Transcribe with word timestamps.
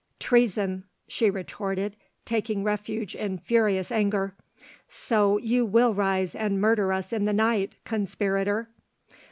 "Treason," 0.19 0.83
she 1.07 1.29
retorted 1.29 1.95
taking 2.25 2.63
refuge 2.63 3.13
in 3.13 3.37
furious 3.37 3.91
anger. 3.91 4.33
"So 4.89 5.37
you 5.37 5.63
will 5.63 5.93
rise 5.93 6.33
and 6.33 6.59
murder 6.59 6.91
us 6.91 7.13
in 7.13 7.25
the 7.25 7.33
night, 7.33 7.73
conspirator!" 7.85 8.67